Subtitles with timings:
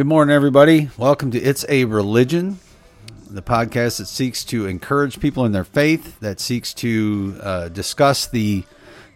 [0.00, 0.88] Good morning, everybody.
[0.96, 2.58] Welcome to It's a Religion,
[3.28, 8.26] the podcast that seeks to encourage people in their faith, that seeks to uh, discuss
[8.26, 8.64] the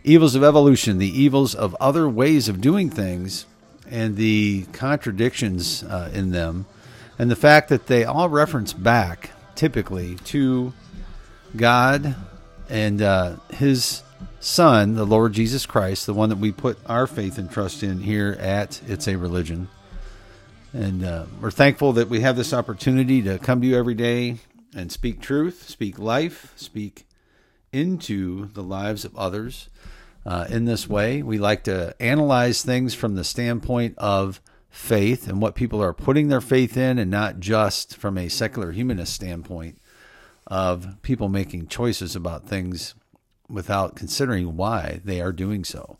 [0.03, 3.47] evils of evolution, the evils of other ways of doing things,
[3.89, 6.67] and the contradictions uh, in them,
[7.19, 10.75] and the fact that they all reference back typically to
[11.56, 12.14] God
[12.69, 14.03] and uh, His
[14.39, 18.01] Son, the Lord Jesus Christ, the one that we put our faith and trust in
[18.01, 19.69] here at It's a Religion.
[20.75, 24.39] And uh, we're thankful that we have this opportunity to come to you every day
[24.75, 27.06] and speak truth, speak life, speak
[27.72, 29.69] into the lives of others.
[30.27, 35.41] Uh, in this way, we like to analyze things from the standpoint of faith and
[35.41, 39.78] what people are putting their faith in, and not just from a secular humanist standpoint
[40.48, 42.97] of people making choices about things
[43.48, 45.98] without considering why they are doing so.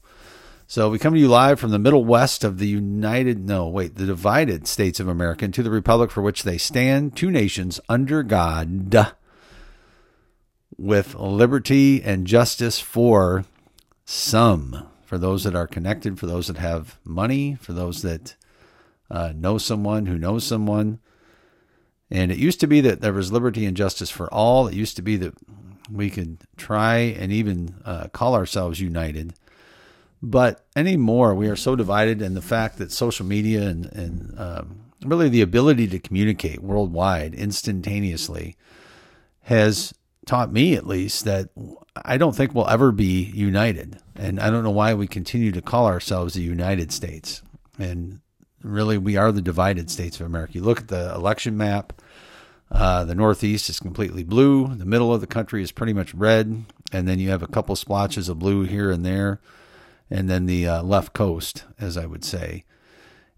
[0.67, 3.97] So we come to you live from the middle west of the United, no, wait,
[3.97, 8.23] the divided states of America to the republic for which they stand, two nations under
[8.23, 9.13] God,
[10.79, 13.45] with liberty and justice for
[14.07, 18.35] some, for those that are connected, for those that have money, for those that
[19.11, 20.99] uh, know someone who knows someone.
[22.11, 24.67] And it used to be that there was liberty and justice for all.
[24.67, 25.35] It used to be that
[25.93, 29.35] we could try and even uh, call ourselves united
[30.25, 34.81] but anymore, we are so divided, and the fact that social media and, and um,
[35.05, 38.57] really the ability to communicate worldwide instantaneously
[39.43, 39.93] has
[40.25, 41.51] taught me, at least, that
[41.95, 43.99] I don't think we'll ever be united.
[44.17, 47.43] And I don't know why we continue to call ourselves the United States.
[47.79, 48.21] And
[48.63, 50.55] really, we are the divided states of America.
[50.55, 52.01] You look at the election map.
[52.73, 54.75] Uh, the Northeast is completely blue.
[54.75, 57.77] The middle of the country is pretty much red, and then you have a couple
[57.77, 59.39] splotches of blue here and there
[60.11, 62.65] and then the uh, left coast, as I would say.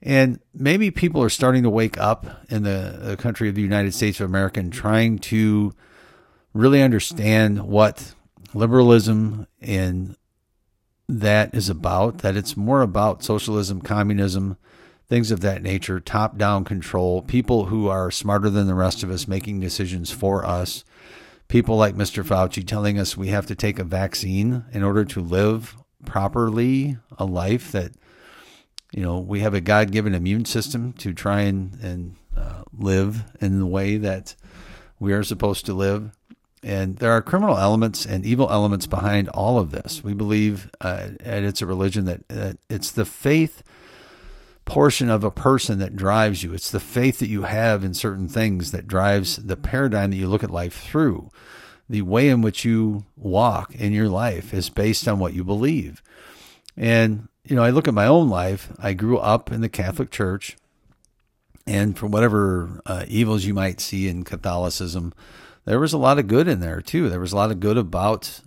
[0.02, 3.94] And maybe people are starting to wake up in the, the country of the United
[3.94, 5.72] States of America and trying to
[6.52, 8.14] really understand what
[8.54, 10.16] liberalism and
[11.08, 14.56] that is about, that it's more about socialism, communism,
[15.08, 19.10] things of that nature, top down control, people who are smarter than the rest of
[19.10, 20.84] us making decisions for us,
[21.48, 22.24] people like Mr.
[22.24, 27.24] Fauci telling us we have to take a vaccine in order to live properly a
[27.24, 27.92] life that
[28.92, 33.58] you know we have a god-given immune system to try and and uh, live in
[33.58, 34.34] the way that
[34.98, 36.12] we are supposed to live.
[36.62, 40.02] And there are criminal elements and evil elements behind all of this.
[40.02, 43.62] We believe uh, and it's a religion that uh, it's the faith
[44.64, 46.52] portion of a person that drives you.
[46.52, 50.28] It's the faith that you have in certain things that drives the paradigm that you
[50.28, 51.30] look at life through
[51.88, 56.02] the way in which you walk in your life is based on what you believe.
[56.76, 58.72] And, you know, I look at my own life.
[58.78, 60.56] I grew up in the Catholic Church.
[61.66, 65.12] And for whatever uh, evils you might see in Catholicism,
[65.64, 67.08] there was a lot of good in there too.
[67.08, 68.40] There was a lot of good about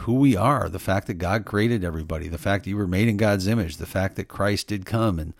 [0.00, 3.08] who we are, the fact that God created everybody, the fact that you were made
[3.08, 5.32] in God's image, the fact that Christ did come and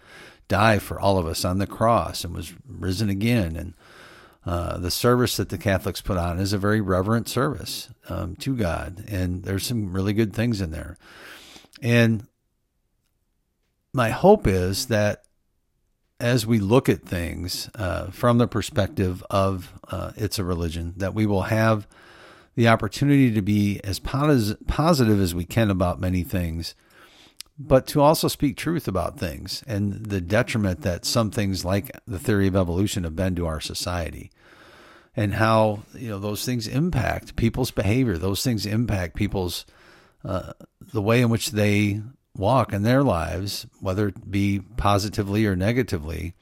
[0.49, 3.57] die for all of us on the cross and was risen again.
[3.57, 3.75] And
[4.47, 8.57] uh, the service that the Catholics put on is a very reverent service um, to
[8.57, 10.97] God, and there's some really good things in there.
[11.83, 12.29] And
[13.93, 15.25] my hope is that
[16.21, 21.13] as we look at things uh, from the perspective of uh, it's a religion, that
[21.13, 21.89] we will have
[22.55, 26.77] the opportunity to be as pos- positive as we can about many things,
[27.59, 32.19] but to also speak truth about things and the detriment that some things like the
[32.19, 34.31] theory of evolution have been to our society
[35.17, 38.19] and how you know those things impact people's behavior.
[38.19, 39.65] Those things impact people's
[40.25, 42.03] uh, the way in which they
[42.37, 46.35] walk in their lives, whether it be positively or negatively.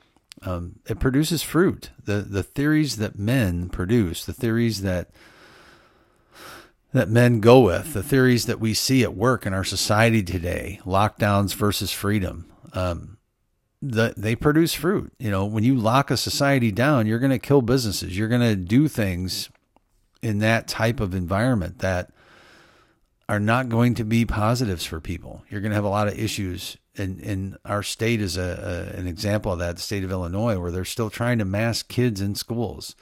[0.43, 1.91] Um, it produces fruit.
[2.05, 5.11] The the theories that men produce, the theories that
[6.93, 10.81] that men go with, the theories that we see at work in our society today,
[10.85, 12.47] lockdowns versus freedom.
[12.73, 13.14] Um,
[13.85, 15.13] the, they produce fruit.
[15.19, 18.17] You know, when you lock a society down, you're going to kill businesses.
[18.17, 19.51] You're going to do things
[20.23, 22.11] in that type of environment that
[23.29, 25.43] are not going to be positives for people.
[25.49, 26.77] You're going to have a lot of issues.
[26.97, 30.59] And, in our state is a, a, an example of that, the state of Illinois,
[30.59, 32.95] where they're still trying to mask kids in schools.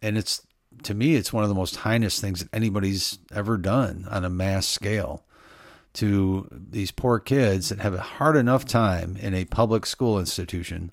[0.00, 0.46] And it's,
[0.84, 4.30] to me, it's one of the most heinous things that anybody's ever done on a
[4.30, 5.24] mass scale
[5.98, 10.92] to these poor kids that have a hard enough time in a public school institution.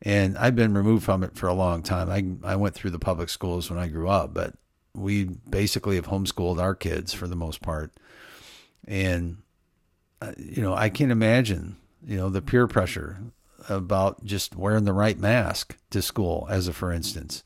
[0.00, 2.08] And I've been removed from it for a long time.
[2.08, 4.54] I, I went through the public schools when I grew up, but
[4.94, 7.92] we basically have homeschooled our kids for the most part.
[8.88, 9.42] And,
[10.22, 13.18] uh, you know, I can't imagine, you know, the peer pressure
[13.68, 17.44] about just wearing the right mask to school, as a for instance.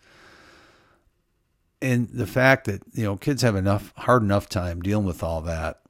[1.82, 5.40] And the fact that, you know, kids have enough, hard enough time dealing with all
[5.42, 5.80] that.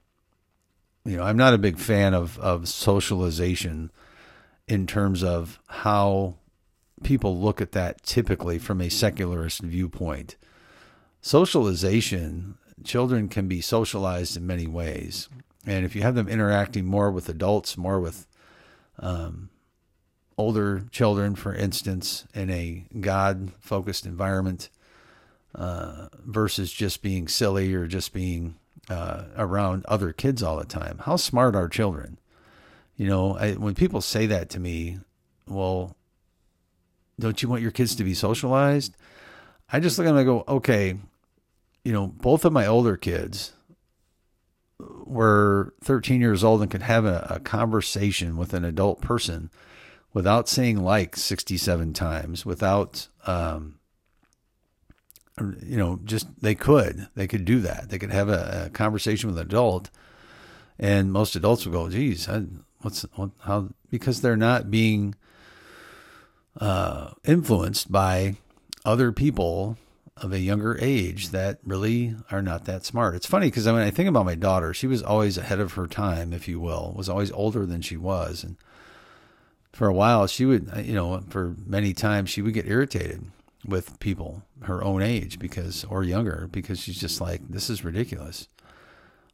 [1.04, 3.90] You know, I'm not a big fan of, of socialization
[4.66, 6.36] in terms of how
[7.02, 10.36] people look at that typically from a secularist viewpoint.
[11.20, 15.28] Socialization, children can be socialized in many ways.
[15.66, 18.26] And if you have them interacting more with adults, more with
[18.98, 19.50] um,
[20.38, 24.70] older children, for instance, in a God focused environment,
[25.54, 28.56] uh, versus just being silly or just being
[28.88, 30.98] uh, around other kids all the time.
[31.04, 32.18] How smart are children?
[32.96, 34.98] You know, I, when people say that to me,
[35.48, 35.96] well,
[37.18, 38.96] don't you want your kids to be socialized?
[39.72, 40.96] I just look at them and go, okay,
[41.84, 43.52] you know, both of my older kids
[44.78, 49.50] were 13 years old and could have a, a conversation with an adult person
[50.12, 53.78] without saying like 67 times, without, um,
[55.40, 57.88] you know, just they could, they could do that.
[57.88, 59.90] They could have a, a conversation with an adult,
[60.78, 62.44] and most adults would go, "Geez, I,
[62.82, 65.14] what's what, how?" Because they're not being
[66.60, 68.36] uh, influenced by
[68.84, 69.76] other people
[70.18, 73.16] of a younger age that really are not that smart.
[73.16, 74.72] It's funny because I mean I think about my daughter.
[74.72, 76.92] She was always ahead of her time, if you will.
[76.96, 78.56] Was always older than she was, and
[79.72, 83.24] for a while she would, you know, for many times she would get irritated
[83.66, 88.48] with people her own age because or younger because she's just like this is ridiculous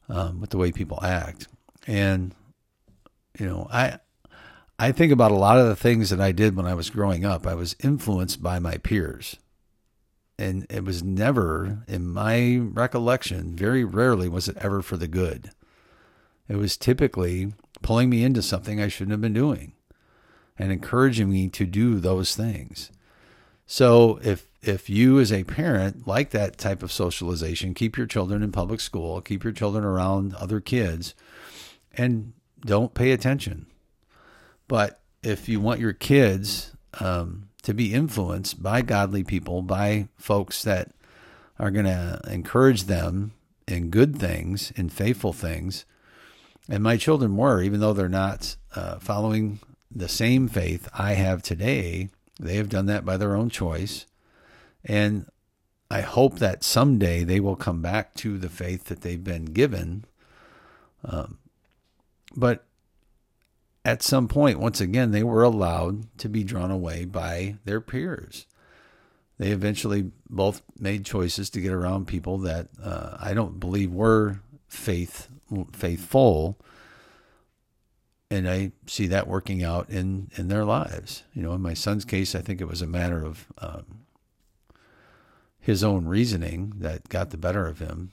[0.08, 1.48] um, with the way people act,
[1.86, 2.34] and
[3.38, 3.98] you know I
[4.80, 7.22] I think about a lot of the things that I did when I was growing
[7.22, 7.46] up.
[7.46, 9.36] I was influenced by my peers.
[10.38, 15.50] And it was never, in my recollection, very rarely was it ever for the good.
[16.48, 19.74] It was typically pulling me into something I shouldn't have been doing
[20.58, 22.90] and encouraging me to do those things.
[23.72, 28.43] So if if you as a parent like that type of socialization, keep your children
[28.43, 31.14] in public school, keep your children around other kids
[31.96, 32.32] and
[32.67, 33.67] don't pay attention.
[34.67, 40.64] But if you want your kids um, to be influenced by godly people, by folks
[40.64, 40.90] that
[41.56, 43.34] are going to encourage them
[43.69, 45.84] in good things, in faithful things,
[46.69, 49.61] and my children were, even though they're not uh, following
[49.94, 52.08] the same faith I have today,
[52.40, 54.06] they have done that by their own choice.
[54.84, 55.26] And
[55.90, 60.04] I hope that someday they will come back to the faith that they've been given.
[61.04, 61.38] Um,
[62.35, 62.64] but
[63.85, 68.47] at some point, once again, they were allowed to be drawn away by their peers.
[69.38, 74.40] They eventually both made choices to get around people that uh, I don't believe were
[74.68, 75.28] faith
[75.73, 76.59] faithful,
[78.30, 81.25] and I see that working out in in their lives.
[81.34, 83.84] You know, in my son's case, I think it was a matter of um,
[85.58, 88.12] his own reasoning that got the better of him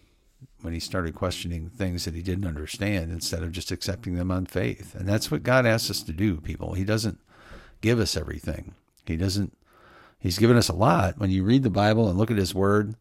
[0.62, 4.45] when he started questioning things that he didn't understand instead of just accepting them on
[4.45, 4.95] faith.
[4.95, 6.74] And that's what God asks us to do, people.
[6.74, 7.19] He doesn't
[7.81, 8.74] give us everything.
[9.05, 9.55] He doesn't
[10.19, 11.19] He's given us a lot.
[11.19, 12.95] When you read the Bible and look at his word,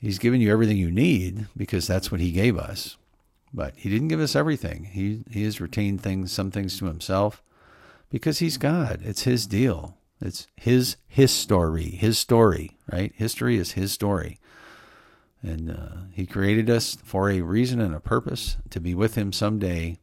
[0.00, 2.96] he's given you everything you need because that's what he gave us.
[3.54, 4.84] But he didn't give us everything.
[4.84, 7.42] He he has retained things some things to himself
[8.10, 9.00] because he's God.
[9.04, 9.98] It's his deal.
[10.20, 13.12] It's his his story, his story, right?
[13.14, 14.38] History is his story.
[15.42, 19.32] And uh, He created us for a reason and a purpose to be with Him
[19.32, 19.98] someday.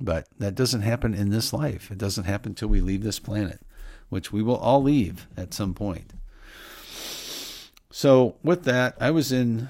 [0.00, 1.90] But that doesn't happen in this life.
[1.90, 3.60] It doesn't happen till we leave this planet,
[4.08, 6.12] which we will all leave at some point.
[7.90, 9.68] So, with that, I was in,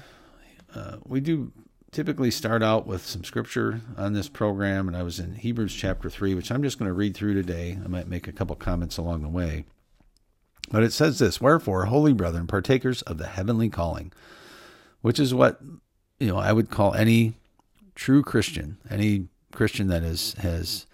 [0.75, 1.53] uh, we do
[1.91, 6.09] typically start out with some scripture on this program, and I was in Hebrews chapter
[6.09, 7.77] 3, which I'm just going to read through today.
[7.83, 9.65] I might make a couple comments along the way.
[10.69, 14.11] But it says this Wherefore, holy brethren, partakers of the heavenly calling,
[15.01, 15.61] which is what
[16.19, 17.35] you know I would call any
[17.95, 20.85] true Christian, any Christian that is has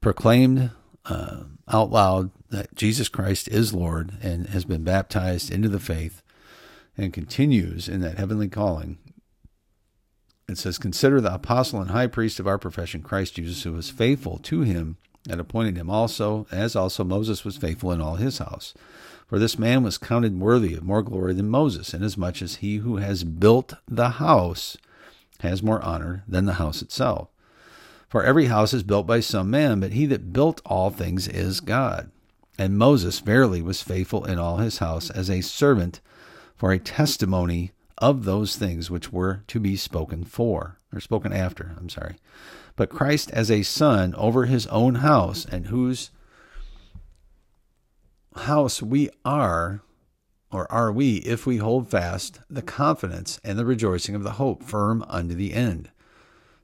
[0.00, 0.70] proclaimed
[1.06, 6.22] uh, out loud that Jesus Christ is Lord and has been baptized into the faith
[6.96, 8.98] and continues in that heavenly calling.
[10.50, 13.88] It says, Consider the apostle and high priest of our profession, Christ Jesus, who was
[13.88, 14.96] faithful to him
[15.28, 18.74] and appointed him also, as also Moses was faithful in all his house.
[19.28, 22.96] For this man was counted worthy of more glory than Moses, inasmuch as he who
[22.96, 24.76] has built the house
[25.38, 27.28] has more honor than the house itself.
[28.08, 31.60] For every house is built by some man, but he that built all things is
[31.60, 32.10] God.
[32.58, 36.00] And Moses verily was faithful in all his house as a servant
[36.56, 41.74] for a testimony of those things which were to be spoken for, or spoken after,
[41.78, 42.16] I'm sorry.
[42.76, 46.10] But Christ as a son over his own house, and whose
[48.34, 49.82] house we are,
[50.50, 54.62] or are we, if we hold fast the confidence and the rejoicing of the hope
[54.62, 55.90] firm unto the end.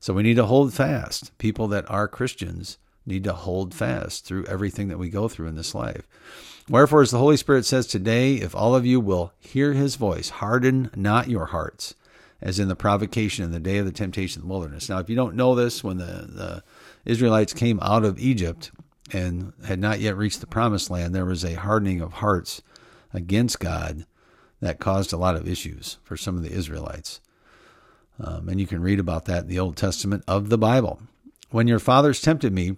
[0.00, 1.36] So we need to hold fast.
[1.38, 5.54] People that are Christians need to hold fast through everything that we go through in
[5.54, 6.06] this life.
[6.68, 10.30] Wherefore, as the Holy Spirit says today, if all of you will hear his voice,
[10.30, 11.94] harden not your hearts,
[12.42, 14.88] as in the provocation in the day of the temptation in the wilderness.
[14.88, 16.64] Now, if you don't know this, when the, the
[17.04, 18.72] Israelites came out of Egypt
[19.12, 22.62] and had not yet reached the promised land, there was a hardening of hearts
[23.14, 24.04] against God
[24.60, 27.20] that caused a lot of issues for some of the Israelites.
[28.18, 31.00] Um, and you can read about that in the Old Testament of the Bible.
[31.50, 32.76] When your fathers tempted me,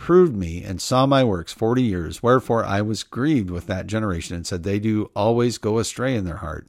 [0.00, 4.34] proved me, and saw my works forty years, wherefore I was grieved with that generation,
[4.34, 6.66] and said, They do always go astray in their heart,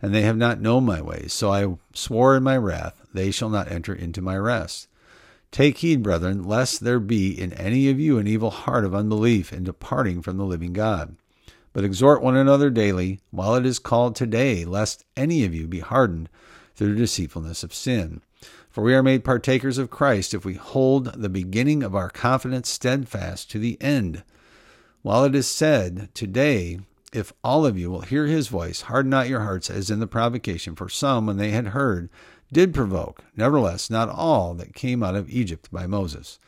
[0.00, 1.34] and they have not known my ways.
[1.34, 4.88] So I swore in my wrath, They shall not enter into my rest.
[5.50, 9.52] Take heed, brethren, lest there be in any of you an evil heart of unbelief
[9.52, 11.14] in departing from the living God.
[11.74, 15.80] But exhort one another daily, while it is called today, lest any of you be
[15.80, 16.30] hardened
[16.74, 18.22] through the deceitfulness of sin.
[18.72, 22.70] For we are made partakers of Christ if we hold the beginning of our confidence
[22.70, 24.24] steadfast to the end.
[25.02, 26.80] While it is said, Today,
[27.12, 30.06] if all of you will hear his voice, harden not your hearts as in the
[30.06, 32.08] provocation, for some, when they had heard,
[32.50, 36.38] did provoke, nevertheless, not all that came out of Egypt by Moses.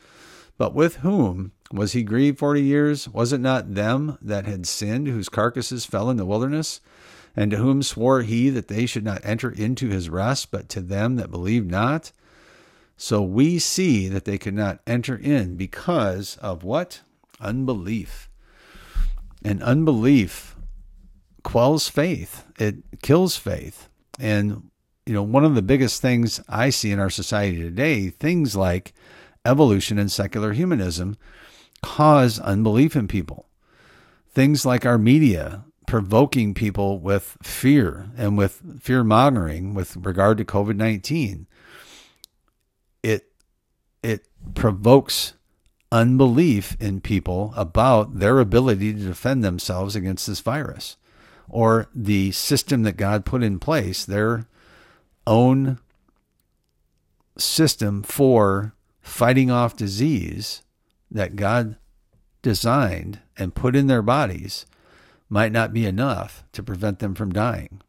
[0.56, 3.06] But with whom was he grieved forty years?
[3.06, 6.80] Was it not them that had sinned, whose carcasses fell in the wilderness?
[7.36, 10.80] And to whom swore he that they should not enter into his rest, but to
[10.80, 12.12] them that believed not?
[12.96, 17.00] So we see that they could not enter in because of what?
[17.40, 18.30] Unbelief.
[19.44, 20.54] And unbelief
[21.42, 23.88] quells faith, it kills faith.
[24.18, 24.70] And,
[25.06, 28.94] you know, one of the biggest things I see in our society today, things like
[29.44, 31.16] evolution and secular humanism,
[31.82, 33.46] cause unbelief in people.
[34.30, 40.44] Things like our media provoking people with fear and with fear mongering with regard to
[40.44, 41.46] COVID 19.
[43.02, 43.26] It,
[44.02, 45.34] it provokes
[45.92, 50.96] unbelief in people about their ability to defend themselves against this virus
[51.48, 54.46] or the system that God put in place, their
[55.26, 55.78] own
[57.36, 60.62] system for fighting off disease
[61.10, 61.76] that God
[62.42, 64.66] designed and put in their bodies
[65.28, 67.80] might not be enough to prevent them from dying.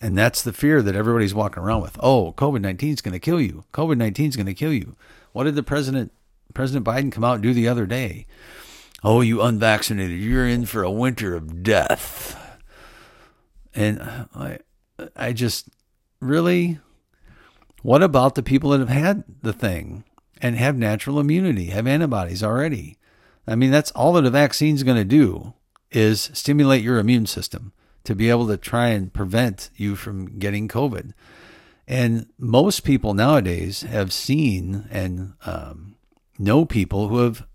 [0.00, 1.98] And that's the fear that everybody's walking around with.
[2.00, 3.64] Oh, COVID 19 is going to kill you.
[3.72, 4.96] COVID 19 is going to kill you.
[5.32, 6.12] What did the president,
[6.54, 8.26] President Biden, come out and do the other day?
[9.02, 12.36] Oh, you unvaccinated, you're in for a winter of death.
[13.74, 14.00] And
[14.34, 14.58] I,
[15.16, 15.68] I just
[16.20, 16.80] really,
[17.82, 20.04] what about the people that have had the thing
[20.42, 22.98] and have natural immunity, have antibodies already?
[23.46, 25.54] I mean, that's all that a vaccine is going to do
[25.90, 27.72] is stimulate your immune system
[28.04, 31.12] to be able to try and prevent you from getting COVID.
[31.86, 35.96] And most people nowadays have seen and um,
[36.38, 37.46] know people who have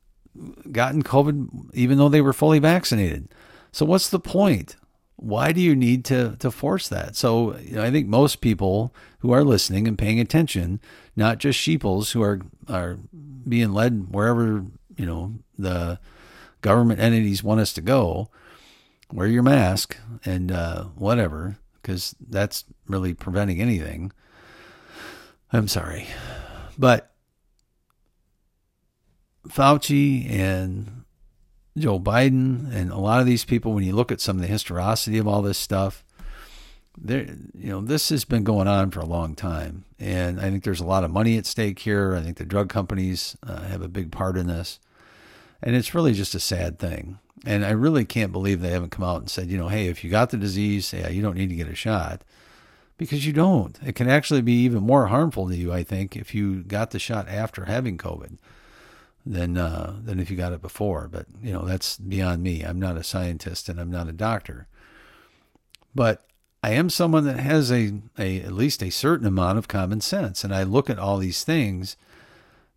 [0.71, 3.29] gotten COVID even though they were fully vaccinated.
[3.71, 4.75] So what's the point?
[5.15, 7.15] Why do you need to to force that?
[7.15, 10.81] So you know, I think most people who are listening and paying attention,
[11.15, 12.97] not just sheeples who are are
[13.47, 14.65] being led wherever
[14.97, 15.99] you know the
[16.65, 18.31] government entities want us to go,
[19.13, 24.11] wear your mask and uh, whatever, because that's really preventing anything.
[25.53, 26.07] I'm sorry.
[26.75, 27.13] But
[29.47, 31.03] Fauci and
[31.77, 34.47] Joe Biden and a lot of these people, when you look at some of the
[34.47, 36.03] historicity of all this stuff,
[36.97, 40.63] there, you know, this has been going on for a long time, and I think
[40.63, 42.15] there's a lot of money at stake here.
[42.15, 44.79] I think the drug companies uh, have a big part in this.
[45.61, 47.19] And it's really just a sad thing.
[47.45, 50.03] And I really can't believe they haven't come out and said, you know, hey, if
[50.03, 52.23] you got the disease, yeah, you don't need to get a shot.
[52.97, 53.77] Because you don't.
[53.85, 56.99] It can actually be even more harmful to you, I think, if you got the
[56.99, 58.37] shot after having COVID
[59.25, 61.09] than uh, than if you got it before.
[61.11, 62.61] But you know, that's beyond me.
[62.61, 64.67] I'm not a scientist and I'm not a doctor.
[65.93, 66.25] But
[66.63, 70.43] I am someone that has a, a at least a certain amount of common sense.
[70.43, 71.97] And I look at all these things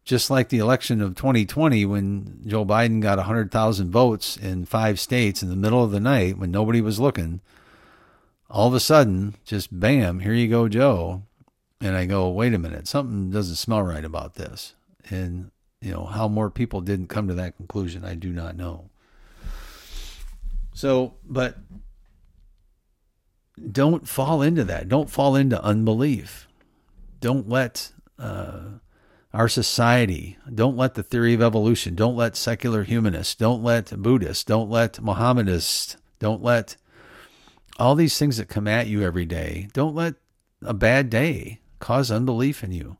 [0.08, 5.42] just like the election of 2020 when Joe Biden got 100,000 votes in five states
[5.42, 7.42] in the middle of the night when nobody was looking.
[8.48, 11.24] All of a sudden, just bam, here you go, Joe.
[11.82, 14.72] And I go, wait a minute, something doesn't smell right about this.
[15.10, 15.50] And,
[15.82, 18.88] you know, how more people didn't come to that conclusion, I do not know.
[20.72, 21.58] So, but
[23.70, 24.88] don't fall into that.
[24.88, 26.48] Don't fall into unbelief.
[27.20, 28.78] Don't let, uh,
[29.32, 30.38] our society.
[30.52, 34.94] Don't let the theory of evolution, don't let secular humanists, don't let Buddhists, don't let
[34.94, 36.76] Mohammedists, don't let
[37.78, 40.14] all these things that come at you every day, don't let
[40.62, 42.96] a bad day cause unbelief in you.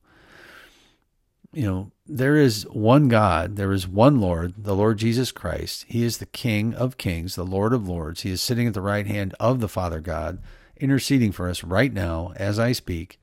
[1.52, 5.86] You know, there is one God, there is one Lord, the Lord Jesus Christ.
[5.88, 8.20] He is the King of kings, the Lord of lords.
[8.20, 10.42] He is sitting at the right hand of the Father God,
[10.76, 13.18] interceding for us right now as I speak.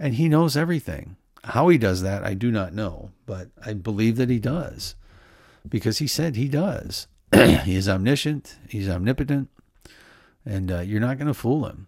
[0.00, 1.16] And he knows everything.
[1.46, 4.96] How he does that, I do not know, but I believe that he does
[5.68, 7.06] because he said he does.
[7.34, 9.48] he is omniscient, he's omnipotent,
[10.44, 11.86] and uh, you're not going to fool him.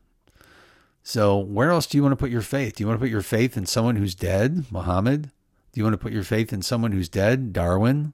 [1.02, 2.76] So, where else do you want to put your faith?
[2.76, 5.30] Do you want to put your faith in someone who's dead, Muhammad?
[5.72, 8.12] Do you want to put your faith in someone who's dead, Darwin?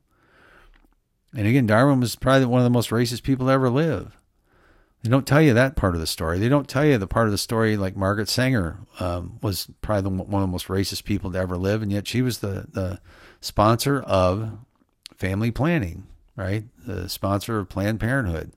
[1.36, 4.16] And again, Darwin was probably one of the most racist people to ever live.
[5.04, 6.38] They don't tell you that part of the story.
[6.38, 10.16] They don't tell you the part of the story like Margaret Sanger um, was probably
[10.16, 12.66] the, one of the most racist people to ever live, and yet she was the
[12.73, 13.00] the
[13.42, 14.56] sponsor of
[15.14, 16.06] family planning,
[16.37, 16.64] right?
[16.87, 18.52] The sponsor of Planned Parenthood,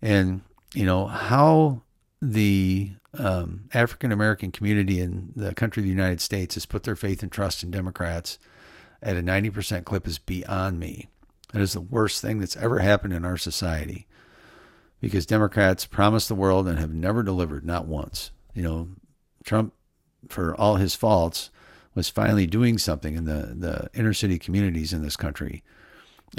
[0.00, 0.42] and
[0.74, 1.82] you know how
[2.20, 6.94] the um, African American community in the country of the United States has put their
[6.94, 8.38] faith and trust in Democrats
[9.02, 11.08] at a ninety percent clip is beyond me.
[11.52, 14.06] It is the worst thing that's ever happened in our society
[15.02, 18.30] because Democrats promised the world and have never delivered, not once.
[18.54, 18.88] You know,
[19.44, 19.74] Trump,
[20.28, 21.50] for all his faults,
[21.94, 25.64] was finally doing something in the, the inner city communities in this country.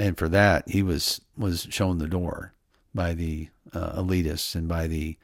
[0.00, 2.54] And for that, he was, was shown the door
[2.94, 5.16] by the uh, elitists and by the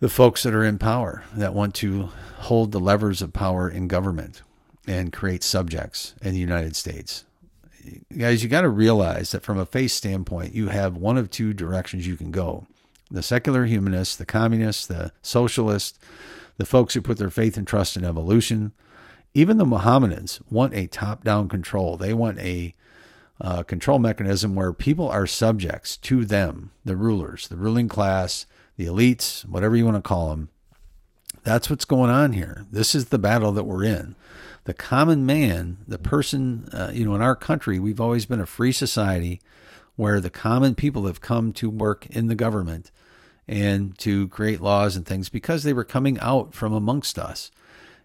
[0.00, 3.86] the folks that are in power that want to hold the levers of power in
[3.86, 4.42] government
[4.84, 7.24] and create subjects in the United States
[8.16, 11.52] guys, you got to realize that from a faith standpoint, you have one of two
[11.52, 12.66] directions you can go
[13.10, 15.98] the secular humanists, the communists, the socialists,
[16.56, 18.72] the folks who put their faith and trust in evolution.
[19.34, 21.98] Even the Mohammedans want a top down control.
[21.98, 22.74] They want a
[23.40, 28.86] uh, control mechanism where people are subjects to them, the rulers, the ruling class, the
[28.86, 30.48] elites, whatever you want to call them.
[31.44, 32.66] That's what's going on here.
[32.70, 34.14] This is the battle that we're in
[34.64, 38.46] the common man, the person, uh, you know, in our country, we've always been a
[38.46, 39.40] free society
[39.96, 42.90] where the common people have come to work in the government
[43.48, 47.50] and to create laws and things because they were coming out from amongst us.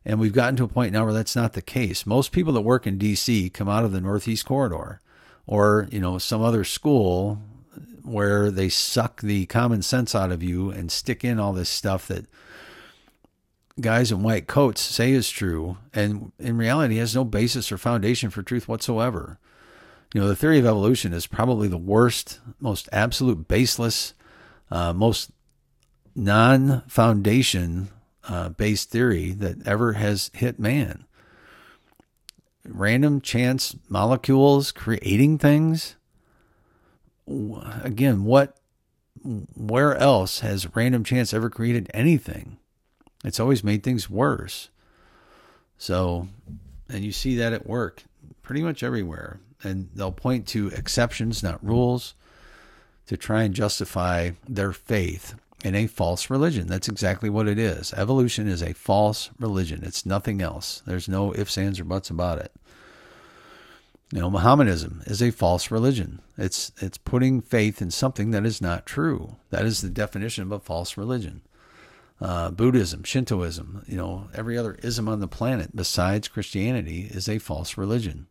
[0.03, 2.05] And we've gotten to a point now where that's not the case.
[2.05, 5.01] Most people that work in DC come out of the Northeast Corridor
[5.45, 7.39] or, you know, some other school
[8.03, 12.07] where they suck the common sense out of you and stick in all this stuff
[12.07, 12.25] that
[13.79, 18.29] guys in white coats say is true, and in reality has no basis or foundation
[18.29, 19.39] for truth whatsoever.
[20.13, 24.13] You know, the theory of evolution is probably the worst, most absolute baseless,
[24.71, 25.31] uh, most
[26.15, 27.89] non foundation
[28.27, 31.05] uh, based theory that ever has hit man.
[32.65, 35.95] Random chance molecules creating things.
[37.83, 38.57] Again, what,
[39.23, 42.57] where else has random chance ever created anything?
[43.23, 44.69] It's always made things worse.
[45.77, 46.27] So,
[46.89, 48.03] and you see that at work
[48.41, 49.39] pretty much everywhere.
[49.63, 52.13] And they'll point to exceptions, not rules,
[53.07, 56.67] to try and justify their faith in a false religion.
[56.67, 57.93] That's exactly what it is.
[57.93, 59.81] Evolution is a false religion.
[59.83, 60.83] It's nothing else.
[60.85, 62.51] There's no ifs, ands, or buts about it.
[64.13, 66.21] You know, Mohammedanism is a false religion.
[66.37, 69.35] It's it's putting faith in something that is not true.
[69.49, 71.41] That is the definition of a false religion
[72.19, 77.37] uh, Buddhism, Shintoism, you know, every other ism on the planet besides Christianity is a
[77.37, 78.27] false religion.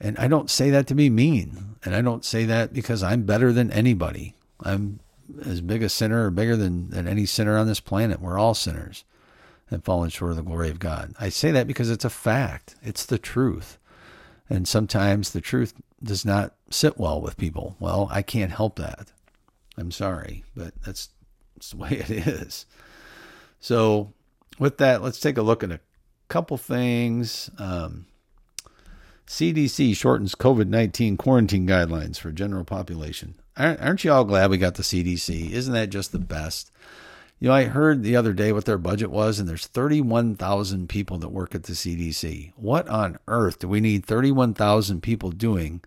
[0.00, 1.76] And I don't say that to be mean.
[1.84, 4.34] And I don't say that because I'm better than anybody.
[4.60, 4.98] I'm
[5.44, 8.20] as big a sinner or bigger than, than any sinner on this planet.
[8.20, 9.04] We're all sinners
[9.70, 11.14] and fallen short of the glory of God.
[11.20, 13.78] I say that because it's a fact, it's the truth.
[14.50, 17.76] And sometimes the truth does not sit well with people.
[17.78, 19.12] Well, I can't help that.
[19.78, 21.08] I'm sorry, but that's
[21.62, 22.66] it's the way it is.
[23.60, 24.12] So,
[24.58, 25.80] with that, let's take a look at a
[26.28, 27.50] couple things.
[27.56, 28.06] Um,
[29.28, 33.36] CDC shortens COVID 19 quarantine guidelines for general population.
[33.56, 35.50] Aren't you all glad we got the CDC?
[35.50, 36.72] Isn't that just the best?
[37.38, 41.18] You know, I heard the other day what their budget was, and there's 31,000 people
[41.18, 42.52] that work at the CDC.
[42.56, 45.80] What on earth do we need 31,000 people doing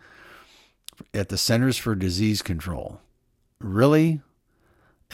[1.13, 2.99] at the Centers for Disease Control?
[3.59, 4.21] Really?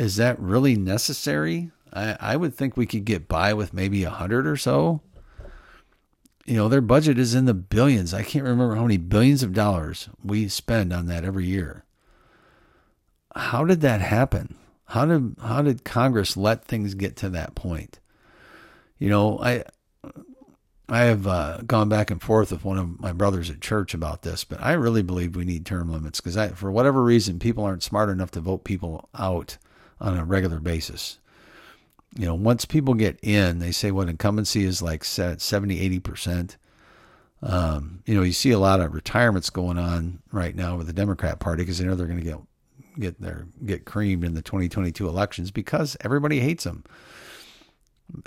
[0.02, 1.70] Is that really necessary?
[1.94, 5.02] I, I would think we could get by with maybe a hundred or so.
[6.44, 8.12] You know, their budget is in the billions.
[8.12, 11.86] I can't remember how many billions of dollars we spend on that every year.
[13.36, 14.56] How did that happen?
[14.86, 18.00] How did how did Congress let things get to that point?
[18.98, 19.66] You know, I
[20.90, 24.24] I have uh, gone back and forth with one of my brothers at church about
[24.24, 27.84] this, but I really believe we need term limits because for whatever reason, people aren't
[27.84, 29.60] smart enough to vote people out
[30.02, 31.20] on a regular basis.
[32.18, 35.40] You know, once people get in, they say what incumbency is like 70,
[36.00, 36.58] 80%.
[37.44, 40.94] Um, you know, you see a lot of retirements going on right now with the
[40.94, 42.40] Democrat Party because they know they're going to get
[43.00, 46.84] get their get creamed in the 2022 elections because everybody hates them.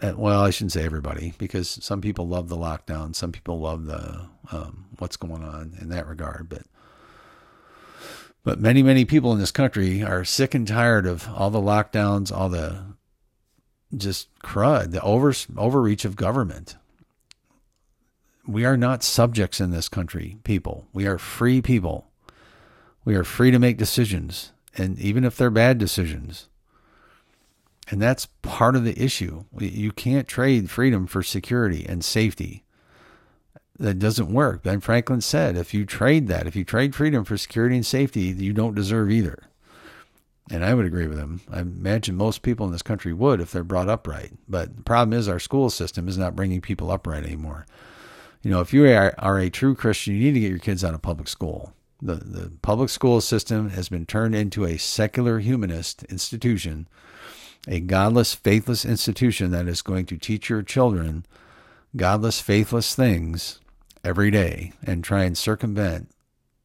[0.03, 3.85] Uh, well, I shouldn't say everybody because some people love the lockdown, some people love
[3.85, 6.63] the um, what's going on in that regard, but
[8.45, 12.31] but many many people in this country are sick and tired of all the lockdowns,
[12.31, 12.85] all the
[13.97, 16.77] just crud, the over overreach of government
[18.47, 20.87] we are not subjects in this country, people.
[20.93, 22.11] We are free people.
[23.05, 26.49] We are free to make decisions, and even if they're bad decisions.
[27.91, 29.45] And that's part of the issue.
[29.59, 32.64] You can't trade freedom for security and safety.
[33.79, 34.63] That doesn't work.
[34.63, 38.21] Ben Franklin said if you trade that, if you trade freedom for security and safety,
[38.21, 39.43] you don't deserve either.
[40.51, 41.41] And I would agree with him.
[41.51, 44.31] I imagine most people in this country would if they're brought up right.
[44.49, 47.67] But the problem is our school system is not bringing people up right anymore
[48.45, 50.85] you know, if you are, are a true Christian, you need to get your kids
[50.85, 51.73] out of public school.
[52.03, 56.87] The, the public school system has been turned into a secular humanist institution,
[57.67, 61.25] a godless, faithless institution that is going to teach your children
[61.97, 63.61] godless, faithless things
[64.05, 66.11] every day and try and circumvent.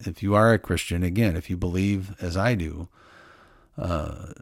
[0.00, 2.88] If you are a Christian, again, if you believe as I do,
[3.76, 4.32] uh,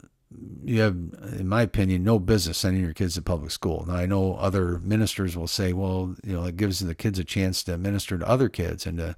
[0.63, 0.97] you have,
[1.39, 3.85] in my opinion, no business sending your kids to public school.
[3.87, 7.25] Now, I know other ministers will say, well, you know, it gives the kids a
[7.25, 9.17] chance to minister to other kids and to,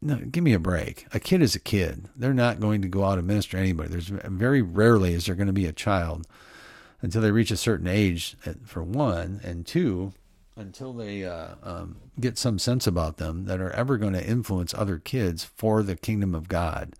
[0.00, 1.06] no, give me a break.
[1.14, 2.08] A kid is a kid.
[2.16, 3.90] They're not going to go out and minister to anybody.
[3.90, 6.26] There's very rarely is there going to be a child
[7.00, 10.12] until they reach a certain age, uh, for one, and two,
[10.56, 14.74] until they uh, um, get some sense about them that are ever going to influence
[14.74, 16.94] other kids for the kingdom of God.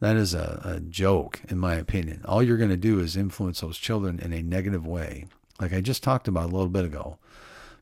[0.00, 2.22] That is a, a joke, in my opinion.
[2.26, 5.26] All you're going to do is influence those children in a negative way,
[5.60, 7.18] like I just talked about a little bit ago.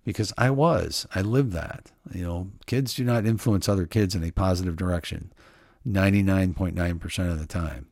[0.05, 1.91] Because I was, I lived that.
[2.13, 5.33] You know, kids do not influence other kids in a positive direction
[5.89, 7.87] 99.9% of the time.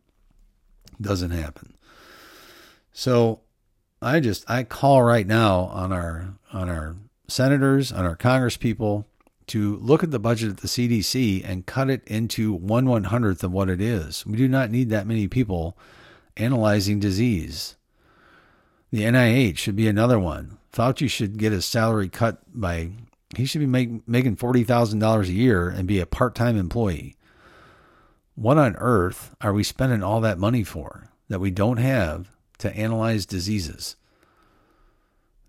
[1.01, 1.75] Doesn't happen.
[2.93, 3.41] So
[4.03, 6.97] I just I call right now on our on our
[7.29, 9.05] senators, on our congresspeople,
[9.47, 13.45] to look at the budget at the CDC and cut it into one one hundredth
[13.45, 14.27] of what it is.
[14.27, 15.79] We do not need that many people
[16.37, 17.77] analyzing disease.
[18.91, 20.59] The NIH should be another one.
[20.73, 22.91] Fauci should get his salary cut by
[23.37, 26.57] he should be make, making forty thousand dollars a year and be a part time
[26.57, 27.15] employee.
[28.35, 32.29] What on earth are we spending all that money for that we don't have
[32.63, 33.97] to analyze diseases?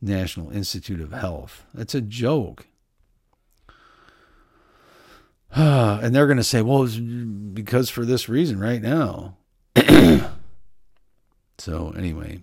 [0.02, 1.66] National Institute of Health.
[1.76, 2.68] It's a joke.
[5.56, 9.38] and they're going to say, well, it's because for this reason right now.
[11.58, 12.42] so, anyway.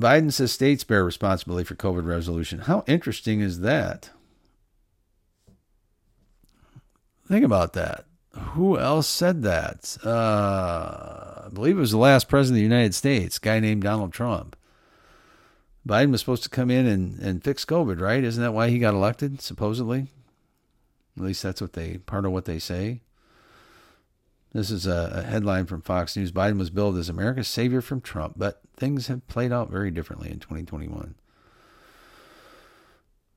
[0.00, 2.60] Biden says states bear responsibility for COVID resolution.
[2.60, 4.10] How interesting is that?
[7.28, 8.04] Think about that.
[8.36, 9.96] Who else said that?
[10.04, 14.12] Uh, I believe it was the last president of the United States, guy named Donald
[14.12, 14.56] Trump.
[15.86, 18.22] Biden was supposed to come in and, and fix COVID, right?
[18.22, 20.06] Isn't that why he got elected, supposedly?
[21.16, 23.00] At least that's what they part of what they say.
[24.52, 26.30] This is a, a, headline from Fox News.
[26.30, 30.30] Biden was billed as America's savior from Trump, but things have played out very differently
[30.30, 31.14] in 2021.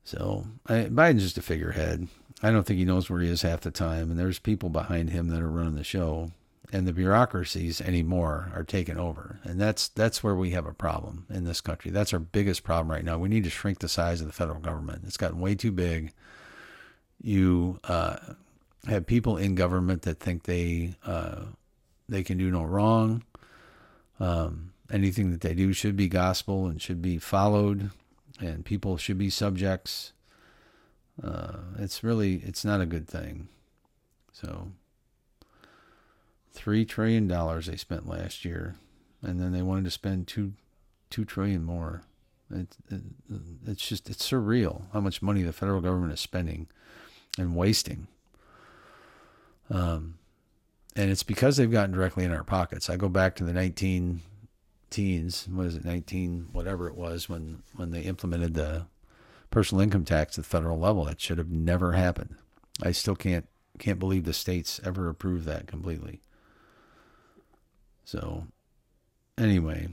[0.04, 2.06] So I, Biden's just a figurehead.
[2.42, 5.10] I don't think he knows where he is half the time, and there's people behind
[5.10, 6.32] him that are running the show
[6.72, 9.40] and the bureaucracies anymore are taken over.
[9.44, 11.90] And that's that's where we have a problem in this country.
[11.90, 13.18] That's our biggest problem right now.
[13.18, 15.02] We need to shrink the size of the federal government.
[15.06, 16.12] It's gotten way too big.
[17.22, 18.16] You uh,
[18.86, 21.44] have people in government that think they uh,
[22.08, 23.22] they can do no wrong.
[24.18, 27.90] Um, anything that they do should be gospel and should be followed,
[28.40, 30.12] and people should be subjects.
[31.22, 33.48] Uh, it's really it's not a good thing.
[34.32, 34.72] So
[36.56, 38.76] three trillion dollars they spent last year,
[39.22, 40.54] and then they wanted to spend two
[41.10, 42.02] two trillion more.
[42.50, 43.02] It, it,
[43.66, 46.66] it's just it's surreal how much money the federal government is spending
[47.38, 48.08] and wasting.
[49.68, 50.14] Um,
[50.94, 52.88] and it's because they've gotten directly in our pockets.
[52.88, 54.22] I go back to the 19
[54.90, 58.86] teens, what is it, 19 whatever it was when when they implemented the
[59.50, 61.04] personal income tax at the federal level.
[61.04, 62.36] That should have never happened.
[62.82, 63.46] I still can't
[63.78, 66.20] can't believe the states ever approved that completely.
[68.06, 68.46] So,
[69.36, 69.88] anyway,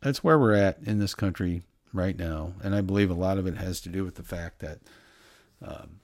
[0.00, 1.62] that's where we're at in this country.
[1.92, 4.60] right now, and I believe a lot of it has to do with the fact
[4.60, 4.78] that
[5.60, 5.98] um,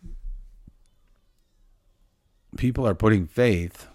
[2.57, 3.87] people are putting faith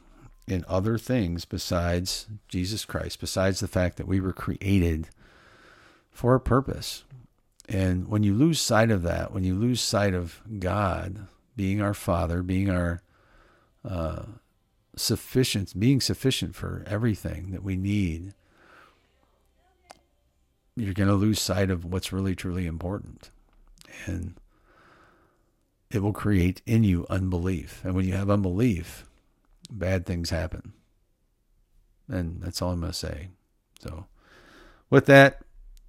[0.47, 5.09] in other things besides Jesus Christ, besides the fact that we were created
[6.09, 7.03] for a purpose.
[7.67, 11.93] And when you lose sight of that, when you lose sight of God being our
[11.93, 13.01] Father, being our
[13.83, 14.23] uh,
[14.95, 18.33] sufficient, being sufficient for everything that we need,
[20.75, 23.29] you're going to lose sight of what's really truly important.
[24.05, 24.35] And
[25.89, 27.81] it will create in you unbelief.
[27.83, 29.05] And when you have unbelief,
[29.69, 30.73] bad things happen.
[32.07, 33.29] And that's all I'm going to say.
[33.81, 34.05] So,
[34.89, 35.41] with that,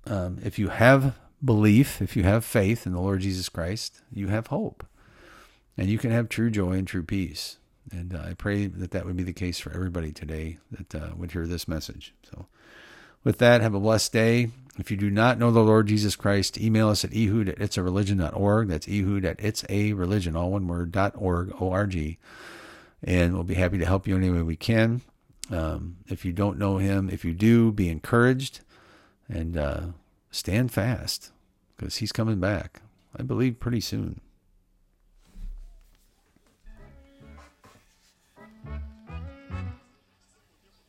[0.07, 4.29] um, if you have belief, if you have faith in the Lord Jesus Christ, you
[4.29, 4.87] have hope.
[5.77, 7.59] And you can have true joy and true peace.
[7.91, 11.11] And uh, I pray that that would be the case for everybody today that uh,
[11.17, 12.15] would hear this message.
[12.31, 12.47] So,
[13.25, 14.51] with that, have a blessed day.
[14.79, 18.69] If you do not know the Lord Jesus Christ, email us at ehud at itsareligion.org.
[18.69, 22.19] That's ehud at it's a religion, all one word, dot org, O-R-G.
[23.03, 25.03] And we'll be happy to help you any way we can.
[25.51, 28.61] Um, if you don't know him, if you do, be encouraged
[29.29, 29.81] and uh,
[30.31, 31.33] stand fast
[31.77, 32.81] because he's coming back,
[33.17, 34.21] I believe, pretty soon.